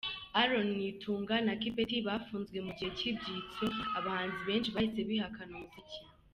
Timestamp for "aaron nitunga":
0.41-1.35